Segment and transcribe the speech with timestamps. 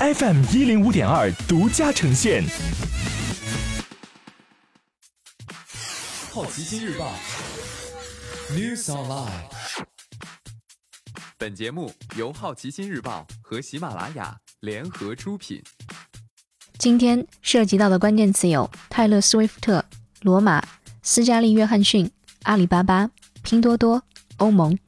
[0.00, 2.42] FM 一零五点二独家呈现。
[6.32, 7.12] 好奇心日报
[8.52, 9.28] ，News Online。
[11.36, 15.62] 本节目由好奇心日报和喜马拉雅联合出品。
[16.78, 19.84] 今天涉及到的关键词有泰勒·斯威夫特、
[20.22, 20.66] 罗马、
[21.02, 22.10] 斯嘉丽·约翰逊、
[22.44, 23.10] 阿里巴巴、
[23.42, 24.02] 拼多多、
[24.38, 24.78] 欧盟。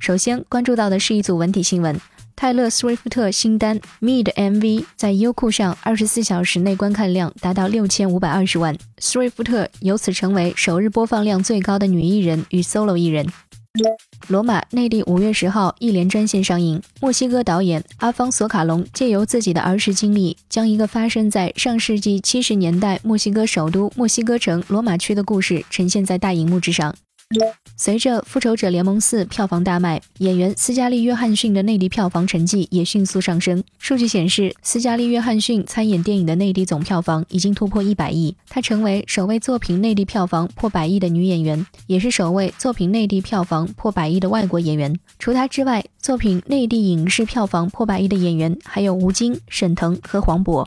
[0.00, 2.00] 首先关注到的是一组文体新闻。
[2.36, 13.26] 泰勒·斯威夫特新单《Me》的 MV 在优酷上二十四小时内观看量达到六千五百二十万，斯威夫特由此成为首日播放量最高的女艺人与 solo 艺人。
[14.28, 26.94] 罗马内地五月十号一连专线上映，墨西哥导演阿方索卡隆借由自己的儿时经历，将一个发生在上世纪七十年代墨西哥首都墨西哥城罗马区的故事呈现在大荧幕之上。
[27.76, 33.62] 随着《复仇者联盟四》票房大卖，演员斯嘉丽·约翰逊的内地票房成绩也迅速上升。
[33.78, 44.98] 数据显示，斯嘉丽·约翰逊参演电影的内地总票房已经突破一百亿，她成为首位作品内地票房破百亿的女演员，也是首位作品内地票房破百亿的外国演员。
[45.18, 50.66] 除她之外，作品内地影视票房破百亿的演员还有吴京、沈腾和黄渤。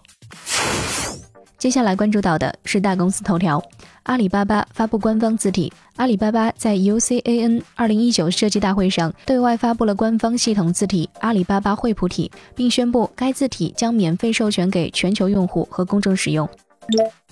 [1.59, 3.61] 接下来关注到的是大公司头条。
[4.03, 5.71] 阿里巴巴发布官方字体。
[5.97, 16.49] 阿里巴巴在 UCAN 二零一九设计大会上对外发布了官方系统字体“阿里巴巴惠普体”，并宣布该字体将免费授权给全球用户和公众使用。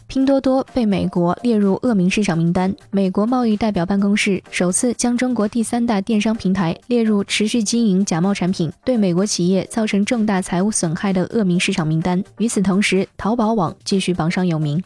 [0.07, 2.73] 拼多多被美国列入恶名市场名单。
[2.91, 12.23] 美国贸易代表办公室首次将中国第三大电商平台列入持续经营假冒产品、对美国企业造成重大财务损害的恶名市场名单。
[12.37, 14.81] 与此同时，淘宝网继续榜上有名。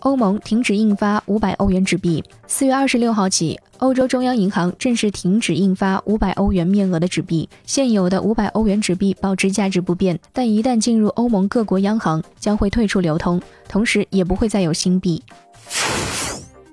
[0.00, 2.22] 欧盟停止印发五百欧元纸币。
[2.46, 7.48] 四月二十六号起，欧洲中央银行正式停止印发五百欧元面额的纸币。
[7.64, 15.22] 现有的五百欧元纸币保持价值不变，但一旦进入欧盟各国央行，将会退出流通，同时也不会再有新币。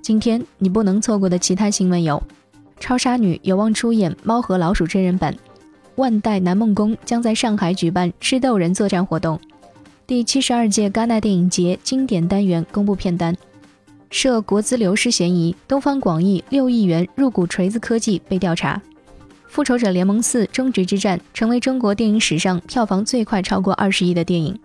[0.02, 2.22] 今天你不能错过的其他新闻有：
[2.78, 5.32] 超杀女有望出演《猫和老鼠》真人版；
[5.96, 9.40] 万代南梦宫将在上海举办吃豆人作战活动。
[10.06, 13.34] 第七十二届戛纳电影节经典单元公布片单，
[14.10, 18.82] 涉国资流失嫌疑，东方广义六亿元入股锤子科技被调查。
[19.48, 24.58] 复仇者联盟四终局之战成为中国电影史上票房最快超过二十亿的电影。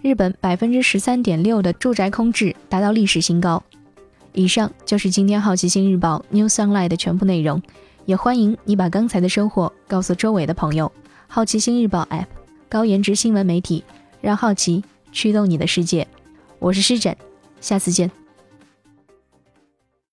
[0.00, 3.60] 日本百分之十三点六的住宅空置达到历史新高。
[4.32, 7.60] 以上就是今天好奇心日报 New Sunlight 的全部内容，
[8.04, 10.92] 也欢迎你把刚才的收获告诉周围的朋友。
[11.26, 12.26] 好奇心日报 App，
[12.68, 13.82] 高颜值新闻媒体。
[14.20, 16.06] 让好奇驱动你的世界，
[16.58, 17.16] 我是施展，
[17.60, 18.10] 下次见。